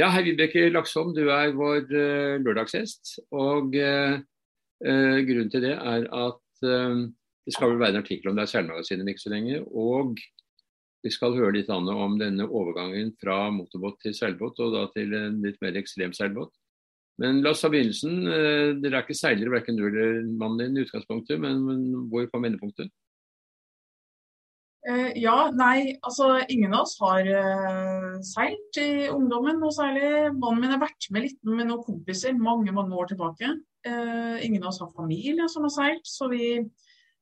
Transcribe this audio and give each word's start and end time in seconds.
Ja, 0.00 0.06
hei 0.14 0.22
Vibeke 0.24 0.62
Laksholm, 0.72 1.10
du 1.12 1.26
er 1.28 1.50
vår 1.52 1.90
uh, 1.92 2.38
lørdagsgjest. 2.40 3.18
Og 3.36 3.74
uh, 3.76 4.14
uh, 4.86 5.18
grunnen 5.28 5.50
til 5.52 5.66
det 5.66 5.74
er 5.76 6.06
at 6.08 6.38
det 6.60 7.54
skal 7.54 7.70
vel 7.72 7.80
være 7.80 7.94
en 7.94 7.98
artikkel 8.02 8.30
om 8.30 8.36
det 8.36 8.46
er 8.46 8.50
seilmagasinet 8.52 9.10
ikke 9.12 9.22
så 9.22 9.32
lenge. 9.32 9.58
Og 9.76 10.22
vi 11.04 11.12
skal 11.12 11.36
høre 11.36 11.52
litt 11.58 11.68
om 11.72 12.16
denne 12.20 12.46
overgangen 12.48 13.12
fra 13.20 13.50
motorbåt 13.52 14.00
til 14.04 14.16
seilbåt, 14.16 14.60
og 14.60 14.72
da 14.76 14.86
til 14.94 15.12
en 15.16 15.38
litt 15.44 15.60
mer 15.64 15.76
ekstrem 15.80 16.12
seilbåt. 16.16 16.52
Men 17.20 17.42
la 17.44 17.52
oss 17.52 17.64
ta 17.64 17.72
begynnelsen. 17.72 18.20
Dere 18.80 18.92
er 18.92 19.04
ikke 19.04 19.16
seilere, 19.16 19.52
verken 19.56 19.80
du 19.80 19.86
eller 19.88 20.20
mannen 20.28 20.62
din 20.62 20.80
i 20.80 20.86
utgangspunktet, 20.86 21.40
men, 21.40 21.64
men 21.64 22.08
hvor 22.12 22.28
kom 22.32 22.44
vendepunktet? 22.48 22.92
Uh, 24.88 25.10
ja, 25.20 25.50
nei, 25.52 25.98
altså 26.00 26.38
ingen 26.48 26.72
av 26.72 26.86
oss 26.86 26.94
har 27.02 27.26
uh, 27.28 28.14
seilt 28.24 28.78
i 28.80 29.10
ungdommen 29.12 29.58
noe 29.60 29.74
særlig. 29.76 30.30
Mannen 30.32 30.62
min 30.62 30.72
har 30.72 30.80
vært 30.80 31.08
med 31.12 31.26
litt 31.26 31.36
med 31.44 31.68
noen 31.68 31.82
kompiser 31.84 32.38
mange 32.38 32.72
mange 32.72 32.96
år 32.96 33.10
tilbake. 33.10 33.50
Uh, 33.84 34.40
ingen 34.40 34.64
av 34.64 34.70
oss 34.72 34.80
har 34.80 34.94
familie 34.96 35.50
som 35.52 35.66
har 35.68 35.74
seilt, 35.74 36.08
så 36.08 36.30
vi, 36.32 36.62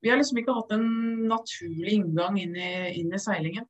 vi 0.03 0.13
har 0.13 0.21
liksom 0.21 0.39
ikke 0.39 0.55
hatt 0.55 0.77
en 0.77 0.87
naturlig 1.27 1.99
inngang 1.99 2.39
inn 2.39 2.55
i, 2.55 2.71
inn 3.01 3.11
i 3.15 3.23
seilingen. 3.23 3.67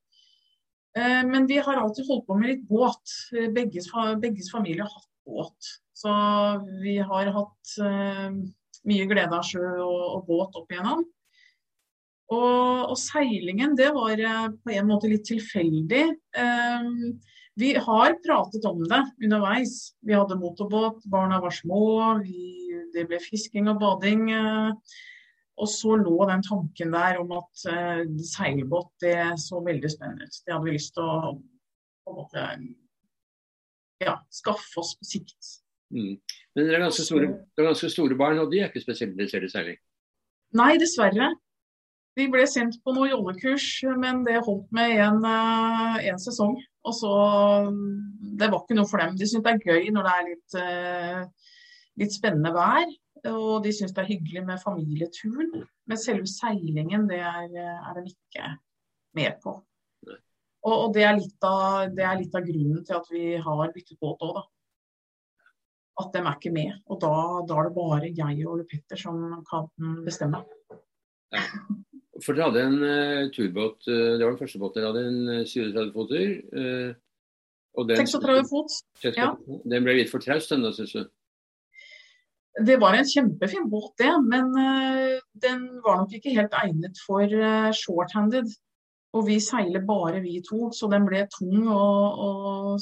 men 0.98 1.44
vi 1.46 1.58
har 1.62 1.76
alltid 1.78 2.08
holdt 2.08 2.24
på 2.26 2.34
med 2.34 2.48
litt 2.50 2.62
båt. 2.68 3.12
Begges, 3.54 3.86
begges 4.18 4.48
familie 4.50 4.82
har 4.82 4.90
hatt 4.90 5.10
båt. 5.28 5.68
Så 5.94 6.10
vi 6.82 6.96
har 6.98 7.30
hatt 7.36 7.74
mye 8.88 9.06
glede 9.06 9.36
av 9.36 9.46
sjø 9.46 9.62
og, 9.84 10.00
og 10.16 10.24
båt 10.26 10.58
opp 10.58 10.72
igjennom. 10.72 11.04
Og, 12.28 12.90
og, 12.92 12.96
seilingen, 13.00 13.74
det 13.78 13.88
var 13.96 14.20
eh, 14.20 14.46
på 14.60 14.72
en 14.76 14.88
måte 14.90 15.08
litt 15.08 15.24
tilfeldig. 15.28 16.04
Um, 16.36 17.14
vi 17.58 17.72
har 17.74 18.18
pratet 18.22 18.66
om 18.68 18.82
det 18.84 19.00
underveis. 19.24 19.94
Vi 20.04 20.14
hadde 20.14 20.36
motorbåt, 20.38 21.06
barna 21.10 21.40
var 21.40 21.54
små, 21.56 22.18
vi, 22.20 22.68
det 22.92 23.06
ble 23.08 23.20
fisking 23.24 23.70
og 23.72 23.80
bading. 23.80 24.28
Uh, 24.28 24.98
og 25.58 25.70
så 25.72 25.96
lå 25.98 26.18
den 26.28 26.44
tanken 26.46 26.92
der 26.94 27.22
om 27.22 27.32
at 27.40 27.64
uh, 27.72 28.04
seilbåt 28.28 28.92
det 29.02 29.16
så 29.42 29.64
veldig 29.64 29.90
spennende 29.90 30.28
ut. 30.28 30.42
Det 30.44 30.54
hadde 30.54 30.68
vi 30.68 30.76
lyst 30.76 30.94
til 30.98 31.08
å 31.08 31.32
på 32.08 32.12
en 32.12 32.20
måte, 32.20 32.44
ja, 34.04 34.14
skaffe 34.32 34.80
oss 34.80 34.94
på 35.00 35.08
sikt. 35.08 35.56
Mm. 35.92 36.14
Men 36.54 36.68
dere 36.68 36.78
er 36.78 36.86
ganske 36.86 37.04
store, 37.04 37.34
er 37.56 37.68
ganske 37.68 37.90
store 37.92 38.16
barn, 38.20 38.40
og 38.40 38.52
de 38.52 38.62
er 38.62 38.70
ikke 38.70 38.84
spesielt 38.84 39.16
interessert 39.16 39.48
i 39.48 39.52
seiling? 39.52 39.84
Nei, 40.56 40.72
dessverre. 40.80 41.34
Vi 42.18 42.26
ble 42.26 42.42
sendt 42.50 42.80
på 42.82 42.92
noe 42.96 43.12
jollekurs, 43.12 43.66
men 44.00 44.24
det 44.26 44.40
holdt 44.42 44.72
med 44.74 44.96
en, 45.04 45.20
eh, 45.28 46.16
sesong. 46.18 46.56
Og 46.84 46.94
så 46.94 47.12
Det 48.38 48.50
var 48.50 48.60
ikke 48.62 48.76
noe 48.76 48.86
for 48.86 48.98
dem. 48.98 49.16
De 49.16 49.26
syns 49.26 49.42
det 49.42 49.52
er 49.52 49.66
gøy 49.66 49.90
når 49.90 50.02
det 50.06 50.12
er 50.14 50.26
litt, 50.28 50.54
eh, 50.54 51.24
litt 51.98 52.12
spennende 52.12 52.52
vær. 52.54 52.86
Og 53.26 53.64
de 53.64 53.70
syns 53.70 53.92
det 53.92 54.04
er 54.04 54.12
hyggelig 54.12 54.44
med 54.46 54.62
familieturen. 54.62 55.66
Men 55.86 55.96
selve 55.96 56.26
seilingen, 56.26 57.08
det 57.08 57.18
er, 57.18 57.50
er 57.56 57.94
de 57.94 58.12
ikke 58.12 58.58
med 59.14 59.40
på. 59.42 59.56
Og, 60.64 60.72
og 60.72 60.94
det, 60.94 61.02
er 61.02 61.18
av, 61.42 61.94
det, 61.94 62.04
er 62.04 62.18
litt 62.18 62.34
av, 62.34 62.46
grunnen 62.46 62.84
til 62.84 62.94
at 62.94 63.10
vi 63.10 63.24
har 63.36 63.72
byttet 63.74 63.98
båt 64.00 64.22
òg, 64.22 64.34
da. 64.38 64.44
At 65.98 66.12
de 66.12 66.22
er 66.22 66.36
ikke 66.36 66.54
med. 66.54 66.78
Og 66.86 67.00
da, 67.00 67.12
da 67.48 67.58
er 67.58 67.68
det 67.68 67.74
bare 67.74 68.14
jeg 68.14 68.46
og 68.46 68.52
Ole 68.54 68.68
Petter 68.70 68.96
som 68.96 69.44
kan 69.48 69.68
bestemme. 70.06 70.44
Ja. 71.34 71.42
For 72.24 72.34
dere 72.34 72.48
hadde 72.48 72.64
en 72.66 72.80
uh, 72.82 73.28
turbåt, 73.34 73.84
uh, 73.86 74.16
det 74.18 74.24
var 74.24 74.32
den 74.32 74.40
første 74.40 74.60
båten 74.62 74.82
dere 74.82 74.90
hadde, 74.90 75.04
en 75.10 75.44
37-foter. 75.46 76.32
Uh, 76.54 76.96
36 77.78 78.48
fot. 78.50 78.74
ja. 79.04 79.30
Den 79.46 79.86
ble 79.86 80.00
litt 80.00 80.10
for 80.10 80.22
traust, 80.22 80.50
den 80.50 80.66
da, 80.66 80.72
syns 80.74 80.96
du? 80.96 81.04
Det 82.66 82.74
var 82.82 82.96
en 82.98 83.06
kjempefin 83.06 83.68
båt, 83.70 83.92
det. 84.02 84.10
Men 84.26 84.50
uh, 84.56 85.20
den 85.38 85.68
var 85.84 86.00
nok 86.02 86.16
ikke 86.18 86.34
helt 86.34 86.56
egnet 86.58 86.98
for 87.04 87.38
short-handed. 87.76 88.50
Og 89.16 89.24
vi 89.24 89.38
seiler 89.40 89.86
bare 89.88 90.20
vi 90.20 90.40
to, 90.44 90.68
så 90.74 90.90
den 90.92 91.06
ble 91.08 91.22
tung 91.32 91.70
å, 91.70 91.84
å 92.26 92.30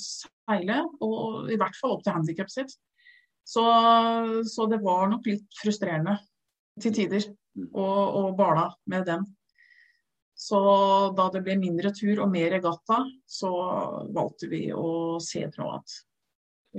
seile. 0.00 0.80
Og 1.04 1.52
i 1.52 1.58
hvert 1.60 1.76
fall 1.78 1.98
opp 1.98 2.06
til 2.06 2.16
handikapet 2.16 2.56
sitt. 2.56 2.76
Så, 3.46 3.62
så 4.48 4.66
det 4.66 4.80
var 4.82 5.06
nok 5.12 5.28
litt 5.28 5.60
frustrerende 5.60 6.16
til 6.82 6.96
tider. 6.96 7.28
Mm. 7.56 7.71
og, 7.72 8.17
og 8.21 8.37
bala 8.37 8.67
med 8.93 9.06
den. 9.09 9.25
Så 10.37 10.59
da 11.17 11.31
det 11.33 11.41
ble 11.47 11.56
mindre 11.56 11.94
tur 11.97 12.21
og 12.21 12.28
mer 12.28 12.50
regatta, 12.53 12.99
så 13.25 13.50
valgte 14.12 14.50
vi 14.53 14.67
å 14.77 15.17
se 15.25 15.47
på 15.49 15.62
noe 15.62 15.78
annet. 15.78 15.94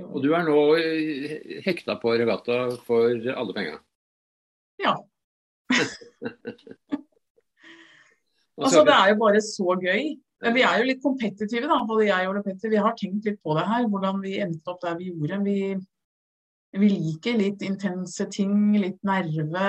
Og 0.06 0.22
du 0.22 0.30
er 0.36 0.46
nå 0.46 0.60
hekta 1.64 1.96
på 1.98 2.14
regatta 2.20 2.60
for 2.86 3.10
alle 3.34 3.56
penga? 3.56 3.80
Ja. 4.78 4.94
altså 8.62 8.84
Det 8.86 8.94
er 8.94 9.10
jo 9.10 9.18
bare 9.24 9.42
så 9.42 9.74
gøy. 9.74 10.14
Vi 10.54 10.62
er 10.62 10.78
jo 10.78 10.86
litt 10.86 11.02
kompetitive, 11.02 11.66
da, 11.66 11.80
både 11.82 12.06
jeg 12.12 12.28
og 12.28 12.36
Ole 12.36 12.44
Petter. 12.46 12.70
Vi 12.70 12.78
har 12.78 12.94
tenkt 12.94 13.26
litt 13.26 13.42
på 13.42 13.58
det 13.58 13.66
her, 13.66 13.88
hvordan 13.90 14.22
vi 14.22 14.38
endte 14.44 14.70
opp 14.70 14.78
der 14.84 14.94
vi 15.00 15.10
gjorde. 15.10 15.40
Vi, 15.42 15.58
vi 16.80 16.90
liker 16.92 17.38
litt 17.38 17.62
intense 17.66 18.26
ting, 18.32 18.72
litt 18.78 19.00
nerve, 19.06 19.66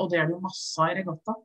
og 0.00 0.10
det 0.12 0.20
er 0.20 0.28
det 0.28 0.36
jo 0.36 0.42
masse 0.44 0.80
av 0.82 0.92
i 0.92 0.96
regatta. 1.00 1.36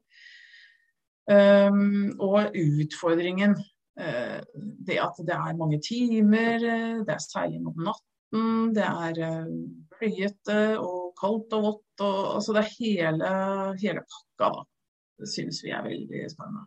Um, 1.32 2.10
og 2.20 2.56
utfordringen, 2.58 3.54
uh, 4.02 4.40
det 4.88 4.98
at 5.04 5.22
det 5.28 5.38
er 5.38 5.60
mange 5.60 5.80
timer, 5.86 6.66
det 7.06 7.14
er 7.14 7.24
seiling 7.24 7.70
om 7.70 7.86
natten, 7.86 8.74
det 8.76 8.88
er 8.88 9.22
uh, 9.22 9.54
blyete 9.96 10.60
og 10.82 11.14
kaldt 11.20 11.56
og 11.58 11.66
vått. 11.68 11.88
Og, 12.02 12.20
altså 12.40 12.58
det 12.58 12.64
er 12.64 12.76
hele, 12.80 13.34
hele 13.84 14.06
pakka, 14.06 14.52
da. 14.60 14.68
Det 15.22 15.30
syns 15.30 15.62
vi 15.62 15.74
er 15.76 15.86
veldig 15.86 16.24
spennende. 16.32 16.66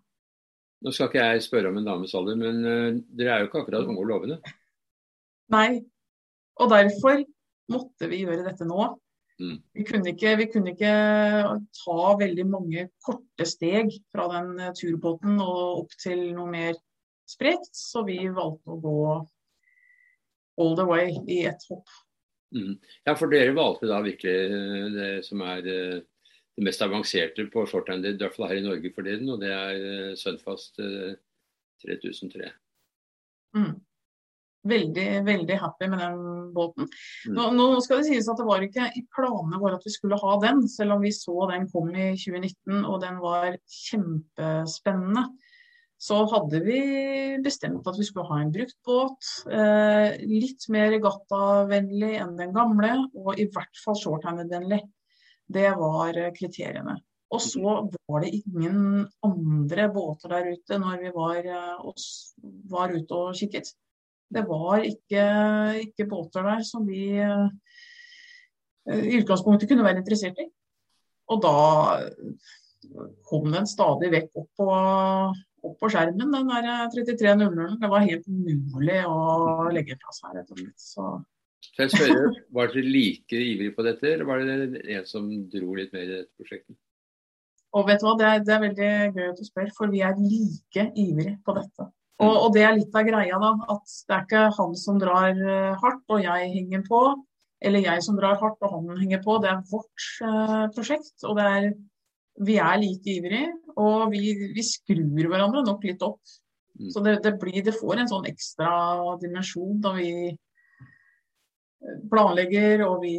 Nå 0.85 0.93
skal 0.93 1.09
ikke 1.09 1.25
jeg 1.33 1.43
spørre 1.47 1.71
om 1.73 1.81
en 1.81 1.87
dames 1.89 2.13
alder, 2.15 2.39
men 2.39 2.61
uh, 2.63 3.03
dere 3.19 3.35
er 3.35 3.43
jo 3.43 3.51
ikke 3.51 3.65
akkurat 3.65 3.89
unge 3.89 4.05
og 4.05 4.11
lovende? 4.13 4.41
Nei. 5.53 5.83
Og 6.63 6.71
derfor 6.71 7.25
måtte 7.73 8.09
vi 8.11 8.23
gjøre 8.25 8.45
dette 8.47 8.67
nå. 8.69 8.95
Mm. 9.41 9.59
Vi, 9.75 9.85
kunne 9.89 10.13
ikke, 10.13 10.37
vi, 10.39 10.47
kunne 10.53 10.73
ikke, 10.75 10.95
ta 11.81 12.01
veldig 12.21 12.47
mange 12.47 12.87
korte 13.03 13.47
steg 13.49 13.91
fra 14.15 14.29
den 14.31 14.53
eh, 14.63 14.75
turbåten 14.79 15.41
og 15.43 15.85
opp 15.85 15.97
til 15.99 16.29
noe 16.37 16.47
mer 16.53 16.79
sprekt, 17.27 17.73
så 17.75 18.05
vi 18.07 18.21
valgte 18.29 18.77
å 18.77 18.81
gå 18.83 18.99
all 20.63 20.77
the 20.79 20.87
way 20.87 21.17
i 21.27 21.43
ett 21.51 21.67
hopp. 21.71 21.89
Mm. 22.55 22.77
Ja, 23.09 23.17
for 23.19 23.33
dere 23.33 23.57
valgte 23.57 23.91
da 23.91 23.99
virkelig 24.05 24.37
eh, 24.55 24.91
det 24.95 25.09
som 25.27 25.43
er 25.43 25.67
eh, 25.67 26.03
det 26.55 26.69
mest 26.69 26.85
avanserte 26.87 27.49
på 27.51 27.65
shorthanded, 27.67 28.15
i 28.15 28.23
hvert 28.23 28.37
fall 28.37 28.53
her 28.53 28.61
i 28.61 28.63
Norge 28.63 28.93
for 28.95 29.03
tiden, 29.09 29.33
og 29.35 29.43
det 29.43 29.51
er 29.51 30.15
Sunfast 30.21 30.79
3003. 31.83 32.53
Mm 33.59 33.75
veldig 34.69 35.07
veldig 35.27 35.57
happy 35.61 35.89
med 35.93 36.03
den 36.03 36.21
båten. 36.57 36.89
Mm. 37.29 37.35
Nå, 37.37 37.49
nå, 37.59 37.69
skal 37.85 38.01
det 38.01 38.11
sies 38.11 38.29
at 38.31 38.41
det 38.41 38.49
var 38.49 38.65
ikke 38.65 38.91
i 38.97 39.05
planene 39.15 39.61
våre 39.63 39.79
at 39.79 39.87
vi 39.87 39.95
skulle 39.95 40.21
ha 40.21 40.37
den, 40.45 40.65
selv 40.71 40.97
om 40.97 41.05
vi 41.05 41.13
så 41.15 41.49
den 41.53 41.69
kom 41.73 41.91
i 41.93 42.13
2019 42.19 42.85
og 42.85 43.01
den 43.05 43.21
var 43.23 43.59
kjempespennende. 43.79 45.29
Så 46.05 46.19
hadde 46.29 46.59
vi 46.67 46.81
bestemt 47.45 47.87
at 47.89 47.97
vi 47.97 48.05
skulle 48.05 48.29
ha 48.29 48.43
en 48.43 48.53
brukt 48.53 48.77
båt. 48.85 49.31
Eh, 49.49 50.19
litt 50.27 50.67
mer 50.75 50.91
regattavennlig 50.93 52.19
enn 52.21 52.35
den 52.37 52.53
gamle, 52.53 52.91
og 53.17 53.41
i 53.41 53.47
hvert 53.55 53.81
fall 53.81 53.97
shorthanded-vennlig. 53.97 54.83
Det 55.55 55.71
var 55.79 56.19
kriteriene. 56.37 56.99
Og 57.33 57.41
så 57.43 57.73
var 58.11 58.23
det 58.23 58.35
ingen 58.37 59.07
andre 59.25 59.89
båter 59.95 60.35
der 60.35 60.53
ute 60.55 60.79
når 60.83 61.01
vi 61.07 61.15
var, 61.15 61.41
eh, 61.41 62.05
var 62.71 62.93
ute 62.93 63.23
og 63.23 63.39
kikket. 63.39 63.73
Det 64.33 64.45
var 64.49 64.85
ikke, 64.87 65.25
ikke 65.85 66.09
båter 66.11 66.47
der 66.47 66.63
som 66.67 66.87
vi 66.89 67.07
eh, 67.21 67.49
i 68.91 69.19
utgangspunktet 69.21 69.69
kunne 69.71 69.85
være 69.87 70.01
interessert 70.03 70.41
i. 70.43 70.49
Og 71.33 71.41
da 71.45 71.57
kom 73.29 73.51
den 73.53 73.69
stadig 73.69 74.11
vekk 74.13 74.41
opp 74.43 74.49
på, 74.61 74.71
opp 75.65 75.77
på 75.81 75.91
skjermen, 75.93 76.33
den 76.35 76.51
der 76.51 76.91
3300. 76.93 77.79
Det 77.81 77.91
var 77.93 78.05
helt 78.05 78.27
umulig 78.29 78.99
å 79.09 79.71
legge 79.75 79.97
fra 80.01 80.17
seg, 80.17 80.35
rett 80.39 80.53
og 80.53 80.61
slett. 80.61 80.81
Så. 80.81 81.13
Jeg 81.79 81.91
spør, 81.95 82.27
Var 82.55 82.73
dere 82.75 82.87
like 82.87 83.39
ivrig 83.41 83.73
på 83.77 83.87
dette, 83.87 84.11
eller 84.13 84.29
var 84.29 84.45
det 84.45 84.85
en 84.99 85.07
som 85.09 85.31
dro 85.51 85.79
litt 85.79 85.95
mer 85.97 86.05
i 86.05 86.13
dette 86.13 86.33
prosjektet? 86.37 86.77
Og 87.75 87.89
vet 87.89 87.99
du 87.99 88.07
hva, 88.07 88.15
det 88.21 88.27
er, 88.29 88.43
det 88.47 88.55
er 88.55 88.63
veldig 88.63 88.91
gøy 89.17 89.29
at 89.33 89.41
du 89.41 89.47
spør, 89.49 89.71
for 89.75 89.91
vi 89.91 90.05
er 90.07 90.15
like 90.21 90.85
ivrige 91.01 91.39
på 91.47 91.57
dette. 91.57 91.89
Og, 92.23 92.31
og, 92.31 92.49
det 92.55 92.63
er 92.63 92.77
litt 92.77 92.95
av 92.95 93.07
greia, 93.09 93.39
da. 93.43 93.51
At 93.75 93.95
det 94.07 94.17
er 94.17 94.27
ikke 94.27 94.45
han 94.59 94.77
som 94.79 95.01
drar 95.03 95.33
eh, 95.35 95.73
hardt 95.81 96.15
og 96.15 96.23
jeg 96.23 96.53
henger 96.53 96.85
på. 96.87 97.01
Eller 97.65 97.87
jeg 97.87 98.05
som 98.07 98.19
drar 98.19 98.39
hardt 98.39 98.63
og 98.63 98.77
han 98.77 99.01
henger 99.01 99.23
på. 99.25 99.39
Det 99.43 99.51
er 99.51 99.65
vårt 99.71 100.07
uh, 100.23 100.65
prosjekt. 100.75 101.17
Og 101.25 101.39
det 101.39 101.47
er, 101.49 101.69
vi 102.45 102.59
er 102.61 102.81
like 102.83 103.15
ivrige. 103.17 103.51
Og 103.81 104.13
vi, 104.13 104.35
vi 104.55 104.65
skrur 104.67 105.31
hverandre 105.31 105.65
nok 105.67 105.87
litt 105.89 106.05
opp. 106.07 106.21
Mm. 106.79 106.91
Så 106.93 107.03
det, 107.07 107.19
det, 107.25 107.35
blir, 107.41 107.63
det 107.65 107.75
får 107.75 108.03
en 108.03 108.11
sånn 108.11 108.29
ekstra 108.31 108.71
dimensjon 109.23 109.81
da 109.83 109.95
vi 109.97 110.11
planlegger, 112.11 112.85
og 112.87 113.03
vi 113.03 113.17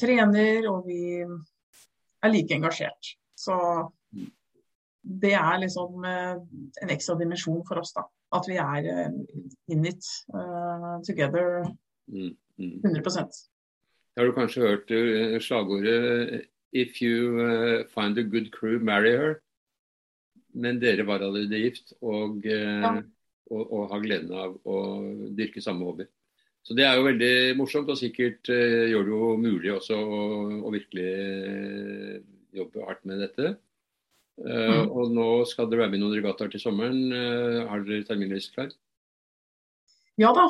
trener, 0.00 0.68
og 0.70 0.86
vi 0.88 1.20
er 1.20 2.32
like 2.32 2.56
engasjert. 2.56 3.14
Så 3.36 3.56
det 5.02 5.32
er 5.34 5.60
liksom 5.62 6.04
en 6.04 6.92
ekstra 6.92 7.16
dimensjon 7.20 7.62
for 7.68 7.80
oss, 7.80 7.94
da. 7.96 8.04
At 8.36 8.46
vi 8.46 8.58
er 8.62 8.86
in 9.72 9.86
it 9.88 10.06
uh, 10.34 11.00
together 11.06 11.64
100 12.10 12.28
mm, 12.28 12.34
mm. 12.60 13.30
Har 14.18 14.26
du 14.26 14.32
kanskje 14.36 14.66
hørt 14.66 14.92
slagordet 15.42 16.46
'If 16.72 17.00
you 17.02 17.84
find 17.94 18.18
a 18.18 18.22
good 18.22 18.52
crew, 18.52 18.78
marry 18.78 19.16
her'? 19.16 19.40
Men 20.54 20.80
dere 20.80 21.06
var 21.06 21.22
allerede 21.22 21.58
gift 21.58 21.92
og, 22.02 22.44
ja. 22.44 23.02
og, 23.50 23.72
og, 23.72 23.90
har 23.90 24.02
gleden 24.02 24.32
av 24.34 24.56
å 24.66 24.76
dyrke 25.34 25.62
samme 25.62 25.84
hobby. 25.84 26.04
Så 26.62 26.74
det 26.74 26.84
er 26.84 26.98
jo 26.98 27.06
veldig 27.06 27.56
morsomt, 27.56 27.88
og 27.88 27.98
sikkert 27.98 28.50
gjør 28.50 29.06
det 29.06 29.14
jo 29.14 29.36
mulig 29.40 29.72
også 29.72 29.96
å, 29.96 30.20
å 30.66 30.72
virkelig 30.74 32.22
jobbe 32.54 32.86
hardt 32.86 33.06
med 33.08 33.22
dette. 33.24 33.54
Mm. 34.40 34.86
Og 34.96 35.10
nå 35.12 35.28
skal 35.48 35.68
dere 35.68 35.82
være 35.82 35.92
med 35.92 35.98
i 35.98 36.02
noen 36.04 36.16
regattaer 36.16 36.48
til 36.52 36.62
sommeren. 36.62 37.12
har 37.68 37.82
dere 37.84 38.06
terminliste 38.08 38.54
klar? 38.56 38.70
Ja 40.20 40.30
da, 40.36 40.46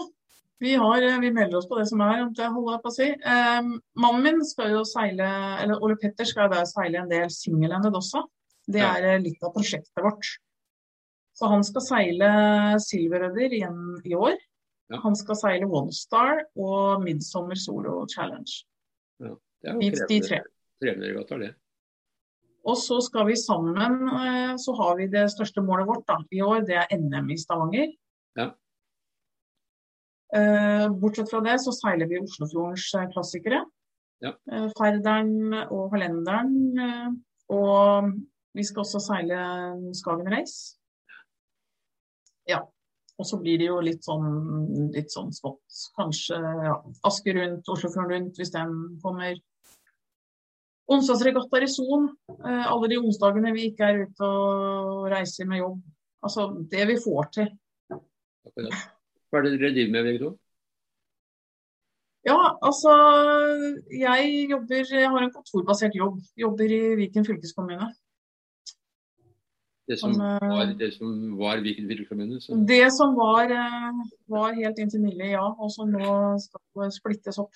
vi, 0.61 0.75
har, 0.75 1.03
eh, 1.03 1.21
vi, 1.21 1.31
melder 1.33 1.59
oss 1.59 1.69
på 1.69 1.79
det 1.79 1.87
som 1.89 2.03
er, 2.05 2.27
det 2.37 2.51
holder 2.53 2.75
jeg 2.75 2.83
på 2.85 2.91
å 2.91 2.93
si. 2.93 3.09
Eh, 3.09 3.69
mannen 4.05 4.27
min 4.27 4.43
skal 4.45 4.75
jo 4.75 4.83
seile, 4.85 5.29
eller 5.63 5.81
Ole 5.81 5.97
Petter 6.01 6.29
skal 6.29 6.53
jo 6.53 6.67
seile 6.69 7.01
en 7.01 7.09
del 7.09 7.31
single-ended 7.33 7.97
også. 7.97 8.27
Det 8.69 8.83
er 8.85 9.07
ja. 9.07 9.15
Eh, 9.15 9.23
litt 9.25 9.41
av 9.47 9.55
prosjektet 9.55 10.05
vårt. 10.05 10.29
Så 11.33 11.49
han 11.49 11.65
skal 11.65 11.87
seile 11.87 12.31
Silverødder 12.85 13.57
igjen 13.57 13.81
i 14.05 14.13
år. 14.19 14.37
Ja. 14.93 15.01
Han 15.07 15.17
skal 15.17 15.39
seile 15.41 15.71
One 15.71 15.97
Star 15.97 16.43
og 16.61 17.07
Midsommer 17.07 17.57
Solo 17.57 18.03
Challenge. 18.13 18.61
Ja, 19.23 19.33
det 19.65 19.73
er 19.73 19.81
jo 19.81 19.95
krevende, 19.97 20.43
krevende 20.83 21.09
regattaer, 21.15 21.47
det. 21.47 21.53
Og 22.69 22.77
så 22.77 22.99
skal 23.01 23.27
vi 23.31 23.37
sammen, 23.41 24.09
eh, 24.21 24.55
så 24.61 24.75
har 24.77 24.97
vi 24.99 25.09
det 25.09 25.31
største 25.33 25.63
målet 25.65 25.89
vårt 25.89 26.07
da, 26.09 26.19
i 26.31 26.43
år, 26.45 26.65
det 26.69 26.77
er 26.83 26.91
NM 26.97 27.31
i 27.33 27.39
Stavanger. 27.41 27.93
Ja. 28.37 28.51
Eh, 30.37 30.87
bortsett 31.01 31.31
fra 31.33 31.41
det 31.47 31.57
så 31.63 31.73
seiler 31.75 32.11
vi 32.11 32.21
Oslofjordens 32.21 32.91
eh, 32.95 33.09
klassikere. 33.15 33.63
Ja. 34.21 34.35
Færderen 34.77 35.55
og 35.71 35.95
Hallenderen. 35.95 36.53
Og 37.49 38.11
vi 38.53 38.65
skal 38.69 38.85
også 38.85 39.01
seile 39.01 39.39
Skagen 39.97 40.29
Race. 40.29 40.77
Ja. 42.51 42.61
Og 43.21 43.27
så 43.29 43.39
blir 43.41 43.61
det 43.61 43.71
jo 43.71 43.79
litt 43.85 44.05
sånn, 44.05 44.29
litt 44.93 45.13
sånn 45.13 45.33
smått. 45.33 45.65
Kanskje 45.97 46.37
ja, 46.37 46.77
Asker 47.09 47.37
rundt, 47.37 47.69
Oslofjorden 47.69 48.13
rundt, 48.13 48.39
hvis 48.41 48.53
den 48.53 48.77
kommer. 49.03 49.41
Onsdagsregattaer 50.91 51.67
i 51.67 51.71
Son. 51.71 52.09
Alle 52.43 52.91
de 52.91 52.99
onsdagene 52.99 53.55
vi 53.55 53.69
ikke 53.71 53.89
er 53.89 54.05
ute 54.05 54.29
og 54.29 55.09
reiser 55.13 55.49
med 55.51 55.63
jobb. 55.63 55.81
Altså 56.27 56.47
det 56.73 56.87
vi 56.91 56.97
får 57.05 57.29
til. 57.37 57.51
Hva 57.91 59.39
er 59.39 59.47
det 59.47 59.59
dere 59.61 59.75
driver 59.77 59.93
med, 59.95 60.07
begge 60.09 60.23
to? 60.25 60.31
Ja, 62.27 62.37
altså 62.61 62.93
jeg 63.97 64.47
jobber 64.51 64.93
Jeg 64.93 65.09
har 65.09 65.23
en 65.25 65.33
kontorbasert 65.33 65.95
jobb. 65.95 66.19
Jobber 66.37 66.65
i 66.65 66.81
Viken 67.01 67.25
fylkeskommune. 67.25 67.89
Det 69.91 69.99
som, 69.99 70.13
var, 70.19 70.69
det 70.79 70.93
som 70.95 71.39
var 71.39 71.63
Viken 71.65 71.89
fylkeskommune? 71.89 72.41
Så. 72.41 72.59
Det 72.69 72.93
som 72.95 73.17
var, 73.17 73.51
eh, 73.51 74.03
var 74.29 74.53
helt 74.55 74.79
inntil 74.79 75.03
nylig, 75.03 75.33
ja. 75.33 75.47
Og 75.59 75.73
som 75.75 75.91
nå 75.91 76.13
skal 76.45 76.93
splittes 76.95 77.41
opp. 77.43 77.55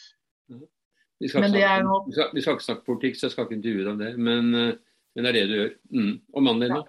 Vi 1.24 1.28
skal, 1.32 1.46
snakke, 1.48 1.68
no... 1.86 2.02
vi, 2.04 2.12
skal, 2.12 2.32
vi 2.36 2.42
skal, 2.44 2.56
ikke 2.58 2.64
snakke 2.66 2.84
politikk, 2.84 3.14
så 3.16 3.24
jeg 3.24 3.32
skal 3.32 3.46
ikke 3.46 3.56
intervjue 3.56 3.84
deg 3.86 3.92
om 3.94 4.00
det. 4.02 4.10
Men, 4.20 4.48
eh, 4.60 4.96
men, 5.16 5.24
det 5.24 5.30
er 5.30 5.36
det 5.38 5.44
du 5.48 5.54
gjør. 5.56 5.70
Mm. 5.96 6.10
Og 6.34 6.42
mannen 6.44 6.64
din, 6.66 6.74
da? 6.74 6.82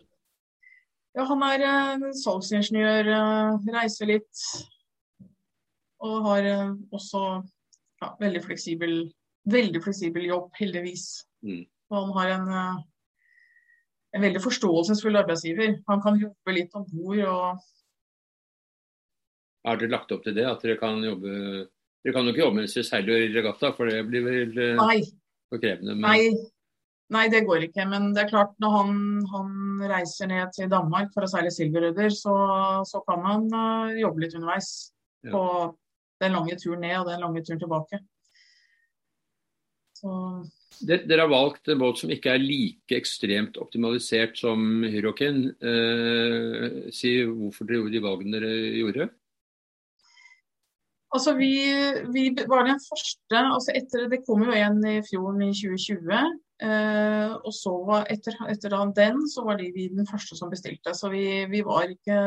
Ja, 1.16 1.24
han 1.30 1.44
er 1.48 1.62
uh, 1.64 2.10
salgsingeniør, 2.20 3.08
uh, 3.16 3.70
reiser 3.72 4.10
litt, 4.10 4.42
og 6.04 6.18
har 6.26 6.48
eh, 6.50 6.74
også 6.92 7.22
ja, 8.02 8.10
veldig, 8.20 8.42
fleksibel, 8.44 8.98
veldig 9.48 9.82
fleksibel 9.86 10.28
jobb, 10.28 10.50
heldigvis. 10.60 11.06
Mm. 11.48 11.64
Og 11.94 11.96
han 12.02 12.12
har 12.18 12.34
en, 12.34 12.52
en, 14.18 14.26
veldig 14.26 14.42
forståelsesfull 14.44 15.22
arbeidsgiver. 15.22 15.78
Han 15.88 16.04
kan 16.04 16.20
jobbe 16.20 16.58
litt 16.58 16.76
om 16.76 16.84
bord 16.92 17.24
og 17.24 17.64
Har 19.66 19.80
dere 19.80 19.96
lagt 19.96 20.12
opp 20.12 20.28
til 20.28 20.36
det? 20.36 20.44
At 20.46 20.62
dere 20.62 20.76
kan 20.78 21.00
jobbe 21.02 21.32
Dere 22.06 22.14
kan 22.14 22.28
jo 22.28 22.36
ikke 22.36 22.44
jobbe 22.44 22.60
mens 22.60 22.76
dere 22.78 22.86
seiler 22.86 23.24
i 23.24 23.30
regatta, 23.34 23.72
for 23.74 23.90
det 23.90 24.04
blir 24.06 24.22
vel 24.22 24.60
eh, 24.62 24.76
Nei. 24.78 25.00
for 25.50 25.62
krevende? 25.64 25.96
Men... 25.98 26.06
Nei. 26.06 26.52
Nei, 27.14 27.28
det 27.30 27.44
går 27.46 27.68
ikke. 27.68 27.86
Men 27.90 28.12
det 28.16 28.24
er 28.24 28.32
klart 28.32 28.56
når 28.62 28.72
han, 28.74 28.94
han 29.30 29.50
reiser 29.92 30.30
ned 30.32 30.54
til 30.56 30.70
Danmark 30.72 31.12
for 31.14 31.26
å 31.26 31.30
seile 31.30 31.52
silverrødder, 31.54 32.10
så, 32.14 32.36
så, 32.90 33.02
kan 33.06 33.22
han 33.26 33.46
uh, 33.54 33.94
jobbe 33.94 34.24
litt 34.24 34.34
underveis. 34.38 34.70
Ja. 35.26 35.34
På 35.36 35.44
den 36.22 36.34
lange 36.34 36.58
turen 36.58 36.82
ned 36.86 36.98
og 37.00 37.10
den 37.12 37.22
lange 37.22 37.44
turen 37.46 37.62
tilbake. 37.62 38.02
Så... 39.96 40.12
Dere 40.86 41.22
har 41.24 41.32
valgt 41.32 41.70
en 41.72 41.80
båt 41.80 42.02
som 42.02 42.12
ikke 42.12 42.34
er 42.36 42.42
like 42.42 42.98
ekstremt 42.98 43.56
optimalisert 43.62 44.36
som 44.42 44.84
Hyrokin. 44.84 45.46
Eh, 45.56 46.66
si 46.94 47.14
hvorfor 47.30 47.70
dere 47.70 47.80
gjorde 47.80 47.96
de 47.96 48.02
valgene 48.04 48.42
dere 48.42 48.74
gjorde? 48.82 49.08
Altså 51.16 51.36
vi, 51.38 51.54
vi, 52.12 52.26
var 52.50 52.66
den 52.68 52.82
første 52.84 53.40
altså 53.40 53.72
etter, 53.78 54.10
Det 54.12 54.24
kom 54.28 54.44
jo 54.44 54.56
en 54.56 54.82
i 54.90 54.98
fjor 55.06 55.38
i 55.40 55.52
2020. 55.56 56.42
Eh, 56.66 57.32
og 57.36 57.52
så 57.52 57.74
etter, 58.12 58.38
etter 58.52 58.76
den 58.96 59.24
så 59.28 59.44
var 59.44 59.60
de 59.60 59.72
vi 59.76 59.90
den 59.92 60.08
første 60.08 60.38
som 60.40 60.52
bestilte. 60.52 60.94
Så 60.96 61.12
vi, 61.14 61.26
vi 61.52 61.64
var 61.68 61.88
ikke 61.92 62.20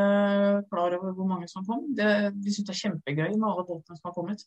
klar 0.69 0.99
over 0.99 1.15
hvor 1.17 1.29
mange 1.29 1.49
som 1.49 1.67
kom. 1.69 1.87
Det, 1.97 2.11
vi 2.37 2.53
syns 2.53 2.69
det 2.69 2.77
er 2.77 2.83
kjempegøy 2.83 3.31
med 3.37 3.49
alle 3.51 3.69
båtene 3.69 3.97
som 3.97 4.11
har 4.11 4.17
kommet. 4.17 4.45